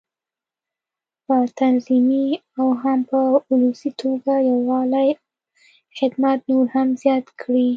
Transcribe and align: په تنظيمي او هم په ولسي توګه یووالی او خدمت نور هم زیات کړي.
په 1.25 1.35
تنظيمي 1.59 2.25
او 2.57 2.67
هم 2.81 2.99
په 3.09 3.19
ولسي 3.51 3.91
توګه 4.01 4.33
یووالی 4.49 5.09
او 5.15 5.21
خدمت 5.97 6.37
نور 6.49 6.65
هم 6.75 6.87
زیات 7.01 7.25
کړي. 7.41 7.67